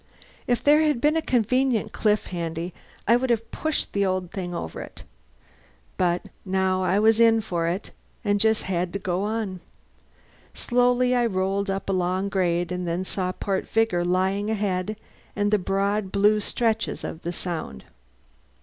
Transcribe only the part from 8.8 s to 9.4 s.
to go